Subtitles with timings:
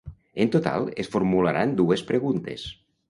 [0.45, 2.65] En total, es formularan dues preguntes.